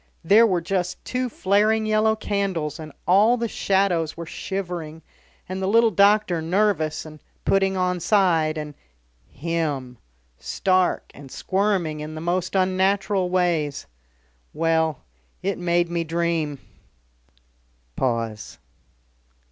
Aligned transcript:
There 0.23 0.47
were 0.47 0.61
just 0.61 0.97
two 1.05 1.29
flaring 1.29 1.85
yellow 1.85 2.15
candles, 2.15 2.79
and 2.79 2.91
all 3.07 3.37
the 3.37 3.47
shadows 3.47 4.17
were 4.17 4.25
shivering, 4.25 5.03
and 5.47 5.61
the 5.61 5.67
little 5.67 5.91
doctor 5.91 6.41
nervous 6.41 7.05
and 7.05 7.19
putting 7.45 7.77
on 7.77 7.99
side, 7.99 8.57
and 8.57 8.73
him 9.27 9.99
stark 10.39 11.11
and 11.13 11.29
squirming 11.31 11.99
in 11.99 12.15
the 12.15 12.19
most 12.19 12.55
unnatural 12.55 13.29
ways. 13.29 13.85
Well, 14.55 15.03
it 15.43 15.59
made 15.59 15.87
me 15.87 16.03
dream." 16.03 16.57
Pause. 17.95 18.57